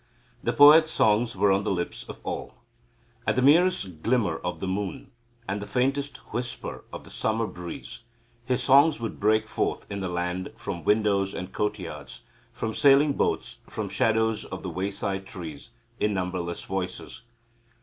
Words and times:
The 0.41 0.51
poet's 0.51 0.89
songs 0.89 1.35
were 1.35 1.51
on 1.51 1.63
the 1.63 1.69
lips 1.69 2.05
of 2.09 2.19
all. 2.23 2.55
At 3.27 3.35
the 3.35 3.43
merest 3.43 4.01
glimmer 4.01 4.37
of 4.37 4.59
the 4.59 4.67
moon 4.67 5.11
and 5.47 5.61
the 5.61 5.67
faintest 5.67 6.17
whisper 6.33 6.83
of 6.91 7.03
the 7.03 7.11
summer 7.11 7.45
breeze 7.45 7.99
his 8.43 8.63
songs 8.63 8.99
would 8.99 9.19
break 9.19 9.47
forth 9.47 9.85
in 9.91 9.99
the 9.99 10.09
land 10.09 10.53
from 10.55 10.83
windows 10.83 11.35
and 11.35 11.53
courtyards, 11.53 12.21
from 12.51 12.73
sailing 12.73 13.13
boats, 13.13 13.59
from 13.69 13.89
shadows 13.89 14.43
of 14.43 14.63
the 14.63 14.71
wayside 14.71 15.27
trees, 15.27 15.69
in 15.99 16.15
numberless 16.15 16.63
voices. 16.63 17.21